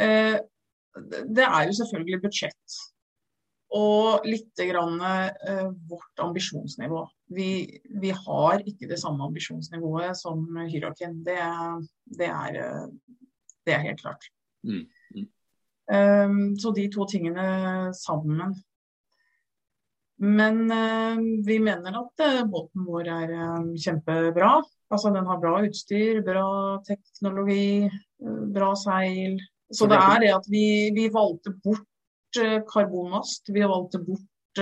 Eh, 0.00 0.40
det 1.38 1.46
er 1.46 1.68
jo 1.68 1.78
selvfølgelig 1.80 2.22
budsjett. 2.22 2.82
Og 3.74 4.26
litt 4.28 4.60
grann 4.70 5.00
eh, 5.02 5.70
vårt 5.90 6.22
ambisjonsnivå. 6.22 7.00
Vi, 7.34 7.48
vi, 8.02 8.12
har 8.14 8.62
ikke 8.62 8.86
det 8.90 9.00
samme 9.02 9.26
ambisjonsnivået 9.26 10.14
som 10.18 10.44
Hyroken. 10.70 11.22
Det, 11.26 11.38
det, 12.20 12.28
er, 12.30 12.86
det 13.66 13.74
er 13.76 13.86
helt 13.88 14.00
klart. 14.02 14.28
Mm. 14.64 14.84
Um, 15.92 16.56
så 16.56 16.72
de 16.72 16.88
to 16.92 17.04
tingene 17.08 17.92
sammen. 17.96 18.54
Men 20.16 20.70
uh, 20.70 21.18
vi 21.46 21.58
mener 21.60 21.98
at 21.98 22.22
uh, 22.22 22.44
båten 22.48 22.86
vår 22.86 23.08
er 23.12 23.32
uh, 23.34 23.74
kjempebra. 23.76 24.62
Altså 24.94 25.10
Den 25.12 25.26
har 25.26 25.40
bra 25.42 25.58
utstyr, 25.66 26.22
bra 26.24 26.78
teknologi, 26.86 27.90
bra 28.54 28.74
seil. 28.78 29.40
Så 29.74 29.88
det 29.90 29.98
er 29.98 30.20
det 30.22 30.32
at 30.36 30.46
vi, 30.52 30.92
vi 30.94 31.08
valgte 31.10 31.50
bort 31.64 32.38
karbonmast. 32.70 33.48
Vi 33.50 33.64
valgte 33.66 33.98
bort 34.04 34.60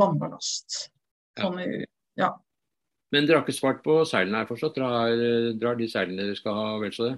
vannballast. 0.00 0.88
Sånn, 1.38 1.60
ja. 2.18 2.32
Men 3.12 3.28
dere 3.28 3.38
har 3.38 3.44
ikke 3.44 3.58
svart 3.58 3.82
på 3.84 3.98
seilene 4.08 4.40
her 4.40 4.48
forstått? 4.48 4.78
Dere 4.80 5.52
drar 5.60 5.76
de 5.76 5.88
seilene 5.90 6.30
dere 6.30 6.38
skal 6.38 6.56
ha 6.56 6.68
vel 6.80 6.94
så 6.96 7.10
det? 7.10 7.16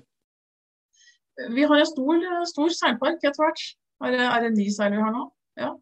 Vi 1.55 1.67
har 1.67 1.81
en 1.81 1.89
stor, 1.91 2.27
stor 2.51 2.75
seilpark 2.75 3.23
etter 3.23 3.43
hvert. 3.43 3.63
Er, 4.05 4.19
er 4.27 4.45
det 4.45 4.53
ni 4.57 4.69
seil 4.75 4.95
vi 4.95 5.03
har 5.03 5.15
nå? 5.15 5.25
Ja. 5.59 5.73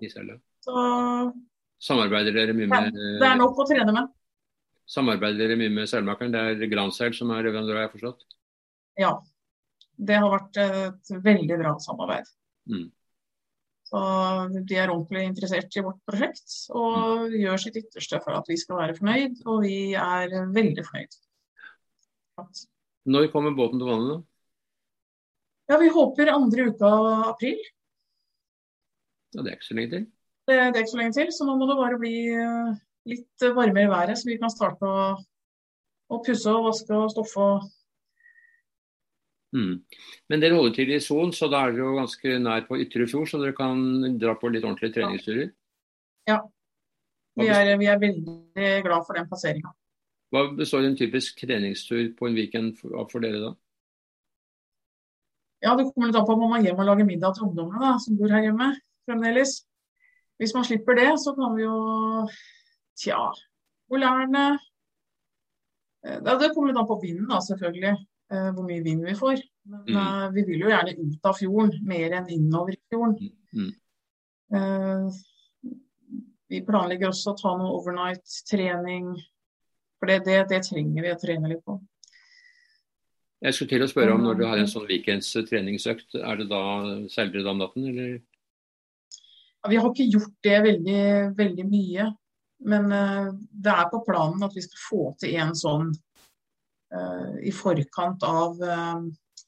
Ni 0.00 0.10
seil, 0.12 0.34
ja. 0.34 0.38
Så, 0.64 0.84
Samarbeider 1.84 2.32
dere 2.32 2.54
mye 2.56 2.68
med 2.70 2.94
Det 3.20 3.26
er 3.28 3.36
nok 3.40 3.58
å 3.60 3.66
trene 3.68 3.92
med. 3.92 4.12
Samarbeider 4.88 5.40
dere 5.42 5.58
mye 5.60 5.72
med 5.72 5.88
seilmakeren? 5.90 6.32
Det 6.32 6.44
er 6.64 6.72
Granseil 6.72 7.16
som 7.16 7.32
er 7.32 7.44
leverandør, 7.46 7.80
har 7.80 7.86
jeg 7.88 7.94
forstått? 7.96 8.26
Ja. 9.00 9.14
Det 9.94 10.16
har 10.20 10.32
vært 10.32 10.60
et 10.60 11.12
veldig 11.24 11.58
bra 11.60 11.74
samarbeid. 11.82 12.28
Mm. 12.68 12.88
Så 13.84 14.00
De 14.64 14.78
er 14.80 14.90
ordentlig 14.90 15.26
interessert 15.28 15.76
i 15.76 15.82
vårt 15.84 16.00
prosjekt 16.08 16.54
og 16.72 17.26
mm. 17.26 17.34
gjør 17.42 17.60
sitt 17.60 17.80
ytterste 17.82 18.20
for 18.24 18.38
at 18.38 18.48
vi 18.48 18.56
skal 18.60 18.80
være 18.80 18.96
fornøyd. 18.98 19.42
Og 19.44 19.60
vi 19.66 19.76
er 19.98 20.38
veldig 20.54 20.86
fornøyd. 20.88 21.18
Når 23.04 23.28
kommer 23.34 23.54
båten 23.56 23.82
til 23.82 23.90
vannet? 23.90 24.14
da? 24.14 24.22
Ja, 25.72 25.78
Vi 25.80 25.92
håper 25.92 26.32
andre 26.32 26.68
uka 26.70 26.88
av 26.88 27.28
april. 27.34 27.60
Ja, 29.34 29.42
Det 29.42 29.50
er 29.50 29.56
ikke 29.58 29.68
så 29.68 29.76
lenge 29.78 29.90
til? 29.90 30.02
Det, 30.44 30.56
det, 30.56 30.76
er 30.76 30.82
ikke 30.82 30.92
så 30.92 31.00
lenge 31.00 31.16
til, 31.16 31.30
så 31.32 31.46
nå 31.48 31.54
må 31.56 31.68
det 31.68 31.78
bare 31.78 32.00
bli 32.00 32.16
eh, 32.36 32.74
litt 33.08 33.46
varmere 33.56 33.88
i 33.88 33.92
været, 33.92 34.18
så 34.20 34.28
vi 34.28 34.36
kan 34.40 34.52
starte 34.52 34.88
å, 34.88 35.06
å 36.12 36.18
pusse 36.26 36.52
og 36.52 36.66
vaske 36.68 36.98
og 36.98 37.12
stoffe. 37.14 37.46
Mm. 39.54 39.74
Men 40.28 40.42
dere 40.42 40.56
holder 40.58 40.74
til 40.74 40.90
i 40.96 41.00
Son, 41.02 41.30
så 41.32 41.46
da 41.50 41.62
er 41.62 41.74
dere 41.74 41.86
jo 41.86 41.98
ganske 42.00 42.38
nær 42.42 42.66
på 42.66 42.78
Ytre 42.82 43.06
Fjord, 43.10 43.28
så 43.30 43.38
dere 43.38 43.54
kan 43.56 43.78
dra 44.18 44.34
på 44.38 44.50
litt 44.50 44.66
ordentlige 44.66 44.96
treningsturer? 44.96 45.52
Ja. 46.28 46.40
Vi 47.38 47.46
er, 47.50 47.72
vi 47.78 47.86
er 47.90 47.98
veldig 47.98 48.70
glad 48.86 49.06
for 49.06 49.18
den 49.18 49.28
passeringa. 49.30 49.72
Hva 50.34 50.48
består 50.58 50.86
en 50.86 50.96
typisk 50.98 51.38
treningstur 51.38 52.08
på 52.18 52.26
en 52.28 52.38
weekend 52.38 52.74
for, 52.80 53.06
for 53.10 53.22
dere 53.22 53.42
da? 53.42 53.52
Ja, 55.64 55.74
det 55.78 55.86
kommer 55.92 56.10
litt 56.10 56.18
an 56.18 56.26
på 56.26 56.34
om 56.34 56.42
man 56.44 56.52
må 56.52 56.60
hjem 56.64 56.82
og 56.82 56.88
lage 56.90 57.06
middag 57.08 57.36
til 57.36 57.46
ungdommene 57.46 57.80
da, 57.80 57.94
som 58.02 58.18
bor 58.18 58.32
her 58.34 58.42
hjemme 58.44 58.72
fremdeles. 59.08 59.62
Hvis 60.40 60.54
man 60.56 60.66
slipper 60.66 60.98
det, 60.98 61.12
så 61.22 61.34
kan 61.36 61.54
vi 61.56 61.62
jo 61.64 61.76
Tja, 62.94 63.18
polærene 63.90 64.42
eh, 66.06 66.18
Det 66.22 66.50
kommer 66.54 66.70
litt 66.70 66.78
an 66.78 66.86
på 66.90 66.98
vinden, 67.02 67.26
da, 67.30 67.40
selvfølgelig. 67.42 67.94
Eh, 68.32 68.50
hvor 68.56 68.64
mye 68.64 68.82
vind 68.82 69.04
vi 69.04 69.14
får. 69.18 69.42
Men 69.68 69.84
mm. 69.84 69.96
uh, 69.96 70.26
vi 70.32 70.44
vil 70.48 70.64
jo 70.64 70.72
gjerne 70.72 70.94
ut 70.96 71.28
av 71.28 71.36
fjorden, 71.38 71.72
mer 71.88 72.16
enn 72.18 72.28
innover 72.32 72.76
i 72.76 72.80
fjorden. 72.92 73.30
Mm. 73.52 73.70
Uh, 74.54 75.72
vi 76.52 76.60
planlegger 76.64 77.10
også 77.10 77.32
å 77.32 77.38
ta 77.38 77.54
noe 77.58 77.72
overnight-trening. 77.78 79.10
For 79.98 80.10
det, 80.10 80.22
det, 80.28 80.38
det, 80.52 80.62
trenger 80.68 81.04
vi 81.04 81.12
å 81.12 81.20
trene 81.20 81.52
litt 81.52 81.64
på. 81.64 81.78
Jeg 83.44 83.56
skulle 83.56 83.74
til 83.74 83.84
å 83.84 83.90
spørre 83.90 84.14
om 84.16 84.24
når 84.24 84.38
du 84.38 84.44
har 84.48 84.60
en 84.60 84.70
sånn 84.70 84.86
weekends 84.88 85.28
treningsøkt, 85.48 86.16
er 86.16 86.40
det 86.40 86.48
da 86.48 86.62
seiler 87.12 87.50
om 87.50 87.60
natten, 87.60 87.88
eller? 87.90 88.14
Ja, 89.60 89.72
vi 89.72 89.80
har 89.80 89.90
ikke 89.90 90.08
gjort 90.08 90.36
det 90.44 90.60
veldig, 90.64 91.04
veldig 91.36 91.66
mye. 91.68 92.08
Men 92.64 92.88
uh, 92.88 93.32
det 93.34 93.72
er 93.72 93.92
på 93.92 94.00
planen 94.06 94.44
at 94.46 94.56
vi 94.56 94.64
skal 94.64 94.80
få 94.80 95.06
til 95.20 95.36
en 95.44 95.52
sånn 95.58 95.92
i 97.42 97.52
forkant 97.52 98.22
av 98.26 98.60
uh, 98.62 99.02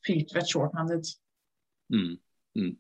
Filtvet 0.07 0.49
shorthanded. 0.49 1.05
Mm. 1.95 2.17
Mm. 2.59 2.77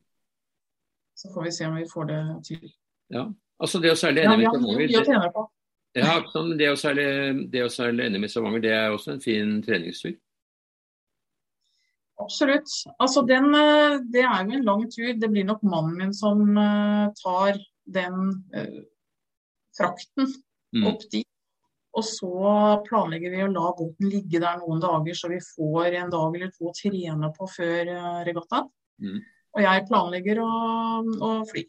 Så 1.15 1.33
får 1.33 1.43
vi 1.43 1.53
se 1.53 1.67
om 1.67 1.75
vi 1.75 1.87
får 1.89 2.05
det 2.05 2.21
til. 2.45 2.73
Ja, 3.09 3.27
altså 3.63 3.81
det 3.83 3.93
å 3.95 3.99
seile 3.99 4.27
NM 4.27 4.43
i 4.43 4.47
Stavanger 4.47 4.89
det 6.59 6.69
å 6.69 6.77
seile, 6.77 7.05
det 7.49 7.63
å 7.65 7.71
seile 7.73 8.09
NM 8.11 8.27
i 8.27 8.31
Stavanger, 8.31 8.63
det 8.63 8.73
er 8.77 8.95
også 8.95 9.15
en 9.15 9.23
fin 9.25 9.55
treningstur? 9.65 10.17
Absolutt. 12.21 12.69
Altså 13.01 13.23
den, 13.29 13.49
eh, 13.55 13.97
det 14.13 14.25
er 14.25 14.45
jo 14.45 14.59
en 14.59 14.67
lang 14.67 14.85
tur. 14.93 15.15
Det 15.21 15.31
blir 15.31 15.47
nok 15.49 15.65
mannen 15.65 15.97
min 16.01 16.15
som 16.17 16.43
tar 17.23 17.59
den 17.87 18.21
uh, 18.57 18.83
frakten 19.79 20.29
mm. 20.77 20.87
opp 20.91 21.05
dit. 21.13 21.29
Og 21.97 22.05
så 22.05 22.41
planlegger 22.85 23.33
vi 23.33 23.45
å 23.45 23.53
la 23.53 23.71
båten 23.77 24.11
ligge 24.13 24.41
der 24.43 24.59
noen 24.61 24.83
dager, 24.83 25.17
så 25.17 25.31
vi 25.33 25.39
får 25.41 25.97
en 26.03 26.13
dag 26.13 26.37
eller 26.37 26.53
to 26.53 26.69
å 26.69 26.75
trene 26.77 27.31
på 27.37 27.49
før 27.49 27.93
uh, 27.95 28.19
regattaen. 28.27 28.69
Mm. 29.01 29.23
Og 29.57 29.65
jeg 29.65 29.85
planlegger 29.89 30.41
å, 30.45 30.51
å 31.25 31.31
fly 31.49 31.65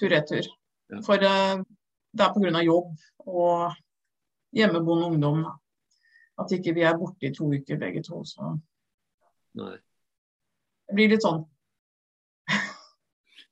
tur-retur. 0.00 0.48
Ja. 0.92 1.00
For 1.04 1.20
det 1.20 1.28
er 1.28 2.32
pga. 2.32 2.62
jobb 2.64 2.94
og 3.28 3.76
hjemmeboende 4.54 5.10
ungdom 5.12 5.44
at 6.40 6.52
ikke 6.56 6.74
vi 6.74 6.86
er 6.86 6.96
borte 6.98 7.28
i 7.28 7.34
to 7.34 7.50
uker 7.52 7.78
begge 7.80 8.02
to. 8.06 8.22
Så 8.24 8.54
Nei. 9.60 9.76
Det 10.88 10.96
blir 10.96 11.12
litt 11.12 11.24
sånn. 11.24 11.44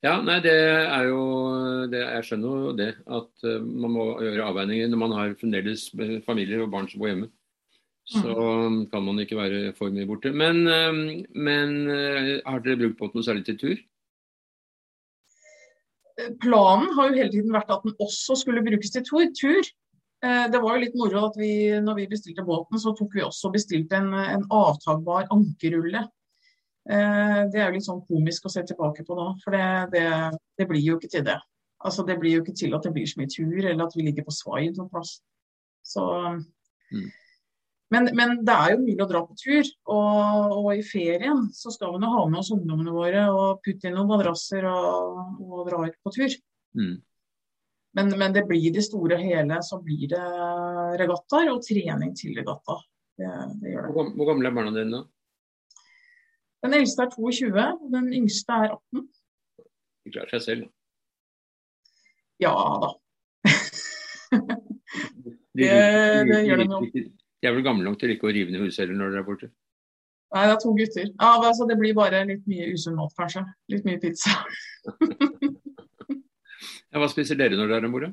Ja, 0.02 0.16
nei, 0.24 0.38
det 0.44 0.54
er 0.54 1.04
jo 1.08 1.20
det, 1.92 2.00
Jeg 2.00 2.26
skjønner 2.28 2.64
jo 2.66 2.72
det. 2.78 2.90
At 3.06 3.46
uh, 3.46 3.60
man 3.62 3.94
må 3.94 4.08
gjøre 4.22 4.48
avveininger 4.48 4.90
når 4.90 5.02
man 5.04 5.16
har 5.18 5.38
fremdeles 5.40 5.88
familier 6.26 6.64
og 6.64 6.72
barn 6.74 6.90
som 6.90 7.02
bor 7.02 7.12
hjemme. 7.12 7.30
Så 8.10 8.26
mm. 8.26 8.78
kan 8.90 9.04
man 9.06 9.22
ikke 9.22 9.38
være 9.38 9.60
for 9.78 9.94
mye 9.94 10.08
borte. 10.10 10.32
Men, 10.34 10.64
uh, 10.66 11.22
men 11.38 11.76
uh, 11.86 12.34
har 12.48 12.64
dere 12.64 12.80
brukt 12.84 12.98
båten 13.00 13.20
noe 13.20 13.28
særlig 13.28 13.46
til 13.50 13.60
tur? 13.62 13.76
Planen 16.42 16.90
har 16.96 17.08
jo 17.08 17.16
hele 17.16 17.32
tiden 17.32 17.54
vært 17.54 17.70
at 17.72 17.86
den 17.86 17.94
også 18.02 18.36
skulle 18.42 18.64
brukes 18.64 18.92
til 18.92 19.06
tur. 19.06 19.70
Eh, 20.22 20.44
det 20.52 20.60
var 20.62 20.76
jo 20.76 20.82
litt 20.84 20.98
moro 20.98 21.24
at 21.26 21.36
vi 21.38 21.52
når 21.82 21.96
vi 21.98 22.10
bestilte 22.10 22.44
båten, 22.46 22.78
så 22.78 22.92
tok 22.94 23.16
vi 23.16 23.24
også 23.26 23.50
bestilt 23.54 23.92
en, 23.96 24.12
en 24.14 24.44
avtagbar 24.54 25.26
ankerrulle. 25.34 26.04
Eh, 26.90 27.40
det 27.52 27.60
er 27.60 27.68
jo 27.68 27.76
litt 27.76 27.86
sånn 27.86 28.02
komisk 28.08 28.48
å 28.48 28.52
se 28.52 28.64
tilbake 28.66 29.04
på 29.06 29.14
nå, 29.14 29.28
for 29.44 29.54
det, 29.54 29.66
det, 29.94 30.06
det, 30.58 30.66
blir 30.70 30.82
jo 30.82 30.98
ikke 30.98 31.12
til 31.12 31.26
det. 31.28 31.38
Altså 31.82 32.04
Det 32.06 32.16
blir 32.18 32.36
jo 32.36 32.42
ikke 32.42 32.56
til 32.58 32.74
at 32.74 32.86
det 32.86 32.94
blir 32.94 33.06
så 33.10 33.20
mye 33.20 33.30
tur, 33.30 33.58
eller 33.60 33.84
at 33.86 33.94
vi 33.98 34.06
ligger 34.06 34.26
på 34.26 34.34
svai 34.34 34.64
noen 34.70 34.90
plass. 34.90 35.16
Så, 35.86 36.02
mm. 36.94 37.06
men, 37.94 38.10
men, 38.18 38.34
det 38.46 38.54
er 38.54 38.74
jo 38.74 38.82
mulig 38.82 39.02
å 39.02 39.08
dra 39.10 39.22
på 39.26 39.38
tur, 39.38 39.70
og, 39.90 40.58
og, 40.58 40.68
i 40.74 40.84
ferien 40.86 41.48
så 41.54 41.74
skal 41.74 41.94
vi 41.94 42.02
nå 42.02 42.10
ha 42.10 42.26
med 42.30 42.42
oss 42.42 42.52
ungdommene 42.54 42.94
våre 42.94 43.24
og 43.30 43.62
putte 43.64 43.90
inn 43.90 43.98
noen 43.98 44.10
madrasser 44.10 44.66
og, 44.70 45.40
og 45.42 45.64
dra 45.70 45.86
ut 45.86 45.98
på 46.02 46.14
tur. 46.18 46.38
Mm. 46.78 47.00
Men, 47.98 48.14
men, 48.16 48.34
det 48.34 48.46
blir 48.48 48.70
det 48.74 48.86
store 48.86 49.18
og 49.18 49.26
hele, 49.26 49.58
så 49.62 49.78
blir 49.84 50.06
det 50.14 50.22
regattaer 51.02 51.50
og 51.52 51.62
trening 51.66 52.14
til 52.16 52.38
regatta. 52.38 52.78
Det, 53.18 53.32
det 53.60 53.74
gjør 53.74 53.90
det. 53.90 53.96
Hvor 54.16 54.30
gamle 54.30 54.48
er 54.48 54.56
barna 54.56 54.72
dine 54.74 55.02
da? 55.02 55.02
Den 56.62 56.76
eldste 56.78 57.06
er 57.06 57.14
22, 57.14 57.50
og 57.52 57.88
den 57.94 58.12
yngste 58.14 58.58
er 58.64 58.76
18. 58.76 59.08
De 60.04 60.14
klarer 60.14 60.36
seg 60.36 60.44
selv. 60.46 60.68
Ja 62.42 62.52
da. 62.82 62.92
det, 65.58 65.72
det 66.30 66.38
gjør 66.46 66.62
de 66.62 66.68
nå. 66.70 66.80
De 66.92 67.50
er 67.50 67.56
vel 67.56 67.66
gamle 67.66 67.86
nok 67.86 67.98
til 67.98 68.14
ikke 68.14 68.30
å 68.30 68.34
rive 68.34 68.54
ned 68.54 68.62
huset 68.62 68.90
når 68.90 69.10
dere 69.10 69.22
er 69.22 69.26
borte? 69.26 69.50
Nei, 70.32 70.46
det 70.48 70.54
er 70.54 70.60
to 70.62 70.72
gutter. 70.78 71.08
Ja, 71.10 71.30
altså, 71.36 71.66
Det 71.68 71.76
blir 71.80 71.96
bare 71.98 72.22
litt 72.28 72.46
mye 72.48 72.70
usunn 72.72 72.96
mat, 72.96 73.12
kanskje. 73.18 73.42
Litt 73.72 73.88
mye 73.88 74.02
pizza. 74.02 74.38
Ja, 76.92 77.00
hva 77.00 77.06
spiser 77.08 77.38
dere 77.40 77.56
når 77.56 77.70
dere 77.72 77.88
er 77.88 77.92
borte? 77.92 78.08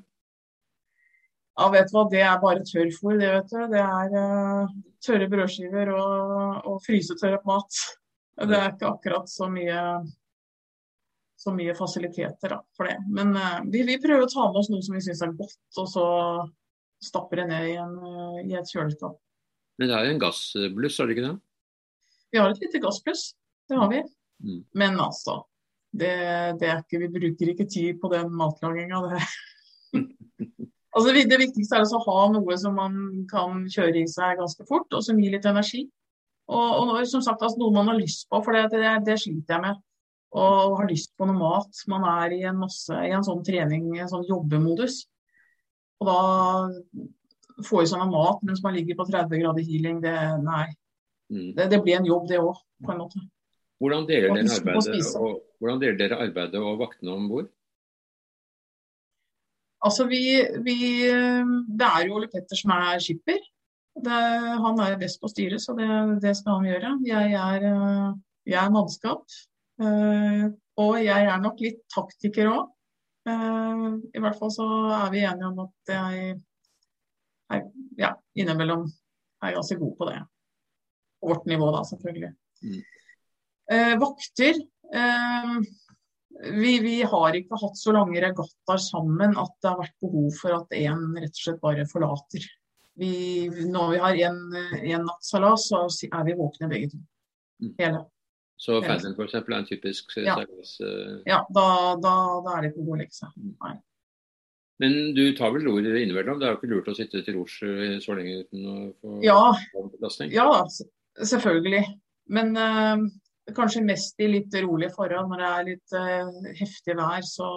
Ja, 1.60 1.66
vet 1.74 1.90
du 1.92 1.98
hva, 1.98 2.06
det 2.08 2.22
er 2.24 2.38
bare 2.40 2.62
tørrfôr, 2.64 3.18
det, 3.20 3.32
vet 3.34 3.50
du. 3.52 3.58
Det 3.74 3.82
er 3.84 4.14
uh, 4.16 4.70
tørre 5.04 5.28
brødskiver 5.34 5.92
og, 5.92 6.62
og 6.64 6.78
frysetørret 6.86 7.44
mat. 7.50 7.82
Det 8.40 8.56
er 8.56 8.72
ikke 8.72 8.90
akkurat 8.94 9.28
så 9.32 9.50
mye, 9.52 9.80
så 11.40 11.54
mye 11.56 11.76
fasiliteter 11.76 12.56
da, 12.56 12.60
for 12.78 12.88
det. 12.88 12.96
Men 13.12 13.34
uh, 13.36 13.60
vi, 13.68 13.84
vi, 13.88 13.98
prøver 14.02 14.26
å 14.26 14.32
ta 14.32 14.48
med 14.48 14.62
oss 14.62 14.72
noe 14.72 14.86
som 14.86 14.96
vi 14.96 15.04
syns 15.04 15.24
er 15.26 15.36
godt, 15.36 15.60
og 15.82 15.90
så 15.92 16.06
stapper 17.04 17.44
det 17.44 17.50
ned 17.52 17.68
i, 17.74 17.76
en, 17.82 17.98
uh, 18.00 18.40
i 18.44 18.56
et 18.60 18.72
kjøleskap. 18.72 19.20
Men 19.80 19.92
det 19.92 19.96
er 19.98 20.08
jo 20.08 20.16
en 20.16 20.24
gassbluss, 20.24 21.00
er 21.00 21.10
det 21.10 21.16
ikke 21.16 21.28
det? 21.28 21.36
Vi 22.30 22.40
har 22.40 22.52
et 22.52 22.64
lite 22.64 22.82
gassbluss, 22.84 23.30
det 23.70 23.78
har 23.80 23.92
vi. 23.92 24.02
Mm. 24.44 24.64
Men 24.78 25.00
altså, 25.04 25.42
det, 25.92 26.12
det, 26.60 26.68
er 26.68 26.82
ikke, 26.84 27.00
vi 27.04 27.14
bruker 27.14 27.54
ikke 27.54 27.68
tid 27.70 28.00
på 28.02 28.12
den 28.14 28.32
matlaginga. 28.36 29.02
Det. 29.08 29.22
altså, 30.96 31.14
det 31.16 31.40
viktigste 31.42 31.80
er 31.80 31.88
å 31.88 32.04
ha 32.06 32.20
noe 32.36 32.60
som 32.62 32.78
man 32.78 33.00
kan 33.32 33.66
kjøre 33.72 34.04
i 34.04 34.10
seg 34.12 34.40
ganske 34.40 34.68
fort, 34.70 34.92
og 34.94 35.06
som 35.06 35.20
gir 35.22 35.36
litt 35.36 35.48
energi. 35.50 35.88
Og, 36.50 36.90
og 36.90 37.06
som 37.08 37.22
sagt, 37.22 37.44
altså, 37.46 37.60
noe 37.62 37.76
man 37.76 37.92
har 37.92 38.00
lyst 38.00 38.26
på, 38.30 38.42
for 38.46 38.58
det, 38.58 38.72
det, 38.74 38.96
det 39.06 39.20
sliter 39.22 39.56
jeg 39.56 39.66
med. 39.68 39.80
Og 40.40 40.76
har 40.80 40.90
lyst 40.90 41.14
på 41.18 41.26
noe 41.30 41.38
mat. 41.38 41.84
Man 41.90 42.06
er 42.10 42.36
i 42.36 42.42
en, 42.50 42.60
masse, 42.62 42.94
i 42.94 43.14
en 43.14 43.26
sånn 43.26 43.44
trening, 43.46 43.92
en 43.98 44.10
sånn 44.10 44.28
jobbemodus. 44.30 45.04
Og 46.00 46.10
da 46.10 46.20
få 47.66 47.84
i 47.84 47.90
seg 47.90 48.00
noe 48.00 48.12
mat 48.14 48.44
mens 48.48 48.62
man 48.64 48.76
ligger 48.78 48.98
på 49.00 49.08
30 49.10 49.42
grader 49.42 49.66
healing, 49.68 50.00
det, 50.04 50.16
nei. 50.46 50.68
Mm. 51.30 51.52
Det, 51.58 51.68
det 51.74 51.82
blir 51.84 52.00
en 52.00 52.08
jobb, 52.08 52.26
det 52.30 52.40
òg, 52.42 52.58
på 52.86 52.94
en 52.94 53.02
måte. 53.04 53.22
Hvordan 53.80 54.08
deler 54.10 54.34
dere 54.36 54.58
arbeidet 54.58 55.14
og, 55.20 55.40
hvordan 55.60 55.82
deler 55.82 55.98
dere 56.00 56.20
arbeidet 56.26 56.62
og 56.64 56.82
vaktene 56.82 57.16
om 57.16 57.28
bord? 57.32 57.50
Altså 59.86 60.04
vi, 60.10 60.24
vi, 60.66 60.76
Det 61.08 61.88
er 61.88 62.08
jo 62.08 62.18
Ole 62.18 62.28
Petter 62.32 62.60
som 62.60 62.74
er 62.76 63.00
skipper. 63.04 63.40
Det, 64.00 64.20
han 64.64 64.80
er 64.84 64.98
best 65.02 65.20
på 65.22 65.30
styret, 65.32 65.62
så 65.64 65.74
det, 65.78 65.88
det, 66.24 66.36
skal 66.38 66.60
han 66.60 66.68
gjøre. 66.70 66.92
Jeg 67.08 67.34
er, 67.36 67.66
jeg 68.48 68.60
er 68.62 68.74
mannskap. 68.74 69.26
Eh, 69.80 70.46
og 70.80 71.00
jeg 71.04 71.26
er 71.32 71.42
nok 71.44 71.60
litt 71.64 71.82
taktiker 71.92 72.52
òg. 72.52 72.70
Eh, 73.28 73.88
I 74.16 74.24
hvert 74.24 74.40
fall 74.40 74.54
så 74.54 74.68
er 75.02 75.12
vi 75.14 75.26
enige 75.26 75.50
om 75.52 75.64
at 75.66 75.94
jeg 75.96 76.38
er, 77.56 77.66
ja, 78.00 78.14
innimellom 78.38 78.88
er 79.44 79.58
ganske 79.58 79.80
god 79.80 79.98
på 80.00 80.10
det. 80.12 80.22
På 81.20 81.34
vårt 81.34 81.50
nivå, 81.52 81.70
da, 81.76 81.84
selvfølgelig. 81.88 82.32
Mm. 82.64 82.80
Eh, 83.70 83.94
vakter 84.02 84.56
eh, 84.96 85.56
vi, 86.40 86.80
vi, 86.80 86.96
har 87.04 87.36
ikke 87.36 87.60
hatt 87.62 87.78
så 87.78 87.94
lange 87.94 88.22
regattaer 88.24 88.82
sammen 88.82 89.36
at 89.38 89.52
det 89.62 89.70
har 89.70 89.82
vært 89.82 89.98
behov 90.04 90.30
for 90.40 90.56
at 90.56 90.76
én 90.78 91.04
rett 91.18 91.36
og 91.36 91.44
slett 91.44 91.62
bare 91.64 91.86
forlater. 91.90 92.46
Vi, 93.00 93.14
når 93.72 93.92
vi 93.94 94.00
har 94.04 94.22
én 94.22 95.04
nattseilas, 95.06 95.70
så 95.72 95.86
er 96.10 96.24
vi 96.28 96.38
våkne 96.40 96.72
begge 96.72 96.92
to. 96.94 97.04
Mm. 97.64 97.76
Hele. 97.80 98.02
Så 98.60 98.82
Fandom 98.84 99.14
f.eks. 99.16 99.38
er 99.40 99.54
en 99.56 99.68
typisk 99.68 100.18
ja. 100.20 100.36
salas? 100.36 100.74
Uh... 100.84 101.22
Ja, 101.28 101.46
da, 101.56 101.68
da, 102.04 102.16
da, 102.44 102.58
er 102.58 102.66
det 102.66 102.74
ikke 102.74 102.84
å 102.84 103.00
legge 103.00 103.16
seg. 103.16 103.32
Mm. 103.40 103.54
Nei. 103.64 103.78
Men 104.84 104.98
du 105.16 105.24
tar 105.36 105.54
vel 105.56 105.66
ror 105.68 105.80
innimellom? 105.84 106.40
Det 106.40 106.48
er 106.48 106.54
jo 106.54 106.60
ikke 106.60 106.72
lurt 106.72 106.92
å 106.92 106.96
sitte 106.96 107.24
til 107.24 107.36
rors 107.36 107.56
så 107.60 108.16
lenge 108.16 108.44
uten 108.46 108.68
å 108.68 108.76
få 109.00 109.16
ja. 109.24 109.40
Ja, 110.32 110.52
selvfølgelig. 111.20 111.82
Men 112.36 112.54
uh, 112.56 113.04
kanskje 113.56 113.84
mest 113.88 114.20
i 114.24 114.30
litt 114.32 114.56
rolige 114.64 114.94
forhold. 114.96 115.32
Når 115.32 115.44
det 115.44 115.50
er 115.50 115.68
litt 115.72 115.96
uh, 115.96 116.54
heftig 116.60 116.96
vær, 117.00 117.24
så, 117.28 117.50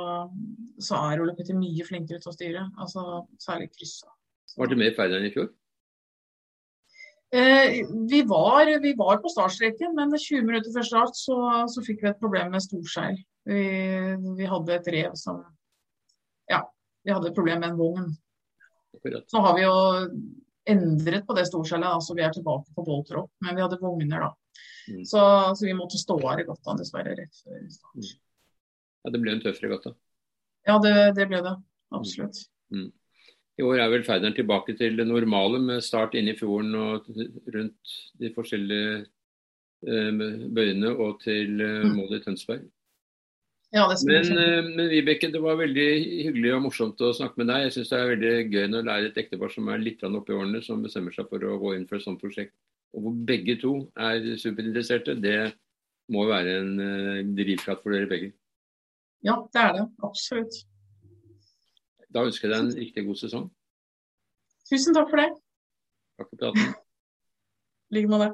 så 0.83 1.03
er 1.11 1.23
Ole 1.23 1.37
Petter 1.39 1.59
mye 1.59 1.87
flinkere 1.87 2.23
til 2.23 2.33
å 2.33 2.37
styre. 2.37 2.67
Altså, 2.83 3.23
særlig 3.43 3.71
kryssa. 3.75 4.11
Var 4.59 4.71
det 4.71 4.79
mer 4.79 4.93
i 4.93 5.17
enn 5.17 5.29
i 5.29 5.33
fjor? 5.35 5.51
Eh, 7.33 7.79
vi, 8.11 8.23
var, 8.29 8.69
vi, 8.83 8.95
var, 8.99 9.17
på 9.25 9.31
startstreken, 9.33 9.95
men 9.97 10.13
20 10.13 10.45
minutter 10.45 10.73
før 10.75 10.85
start 10.85 11.17
så, 11.17 11.37
så 11.73 11.85
fikk 11.87 12.03
vi 12.05 12.11
et 12.11 12.21
problem 12.21 12.53
med 12.53 12.65
storskjær. 12.65 13.17
Vi, 13.49 13.63
vi, 14.37 14.47
hadde 14.47 14.77
et 14.77 14.91
rev 14.93 15.17
som 15.19 15.41
Ja, 16.51 16.61
vi 17.03 17.15
hadde 17.15 17.31
et 17.31 17.39
problem 17.39 17.65
med 17.65 17.73
en 17.73 17.81
vogn. 17.81 18.13
Så 19.33 19.41
har 19.43 19.57
vi 19.57 19.65
jo 19.65 19.75
endret 20.69 21.25
på 21.27 21.35
det 21.35 21.47
storskjellet, 21.49 22.05
så 22.05 22.15
vi 22.15 22.23
er 22.23 22.37
tilbake 22.37 22.69
på 22.77 22.85
Boltropp. 22.87 23.33
Men 23.43 23.57
vi 23.57 23.65
hadde 23.65 23.81
vogner, 23.81 24.29
da. 24.29 24.61
Mm. 24.93 25.05
Så, 25.09 25.21
så, 25.57 25.65
vi 25.65 25.75
måtte 25.79 25.99
stå 25.99 26.19
av 26.21 26.37
regattaen 26.43 26.79
dessverre 26.79 27.17
rett 27.17 27.41
før 27.41 27.65
start. 27.73 27.97
Mm. 27.97 28.11
Ja, 29.03 29.11
det 29.15 29.21
ble 29.23 29.35
en 29.35 29.43
tøff 29.43 29.63
regatta? 29.65 29.97
Ja, 30.69 30.77
det, 30.83 30.95
det 31.17 31.27
ble 31.31 31.41
det. 31.43 31.57
Absolutt. 31.97 32.45
Mm. 32.75 32.91
I 33.61 33.65
år 33.67 33.83
er 33.83 33.91
vel 33.93 34.05
Færderen 34.07 34.35
tilbake 34.37 34.75
til 34.77 34.97
det 34.97 35.07
normale, 35.07 35.59
med 35.61 35.83
start 35.85 36.15
inne 36.17 36.33
i 36.33 36.39
fjorden 36.39 36.75
og 36.75 37.09
rundt 37.55 37.97
de 38.21 38.31
forskjellige 38.33 39.03
eh, 39.89 40.23
bøyene 40.57 40.93
og 40.93 41.21
til 41.21 41.61
eh, 41.61 41.83
mm. 41.85 41.99
målet 41.99 42.21
i 42.21 42.25
Tønsberg. 42.25 42.65
Ja, 43.73 43.87
men, 43.89 44.39
eh, 44.39 44.65
men 44.65 44.89
Vibeke, 44.93 45.31
det 45.33 45.43
var 45.45 45.61
veldig 45.61 45.87
hyggelig 46.29 46.55
og 46.57 46.65
morsomt 46.69 47.05
å 47.05 47.13
snakke 47.17 47.43
med 47.43 47.53
deg. 47.53 47.67
Jeg 47.67 47.77
syns 47.77 47.93
det 47.93 48.01
er 48.01 48.11
veldig 48.15 48.35
gøy 48.55 48.67
når 48.73 48.89
det 48.89 48.97
er 48.97 49.11
et 49.11 49.23
ektepar 49.25 49.53
som 49.53 49.69
er 49.69 49.85
litt 49.85 50.05
oppe 50.09 50.33
i 50.33 50.39
årene, 50.39 50.65
som 50.65 50.85
bestemmer 50.85 51.17
seg 51.17 51.29
for 51.29 51.45
å 51.49 51.61
gå 51.61 51.77
inn 51.77 51.89
for 51.89 52.01
et 52.01 52.09
sånt 52.09 52.25
prosjekt. 52.25 52.57
Og 52.97 53.05
hvor 53.05 53.23
begge 53.29 53.57
to 53.61 53.77
er 54.01 54.33
superinteresserte. 54.41 55.17
Det 55.21 55.39
må 56.13 56.27
være 56.29 56.59
en 56.61 57.33
drivkraft 57.37 57.85
for 57.85 57.95
dere 57.95 58.09
begge. 58.11 58.35
Ja, 59.25 59.39
det 59.55 59.61
er 59.63 59.77
det. 59.77 59.89
Absolutt. 60.05 60.65
Da 62.13 62.25
ønsker 62.29 62.49
jeg 62.49 62.55
deg 62.55 62.65
en 62.65 62.79
riktig 62.79 63.05
god 63.07 63.19
sesong. 63.23 63.51
Tusen 64.69 64.97
takk 64.97 65.11
for 65.11 65.23
det. 65.23 65.29
Takk 66.21 66.29
for 66.31 66.41
praten. 66.45 66.73
I 67.93 67.99
like 67.99 68.11
måte. 68.13 68.31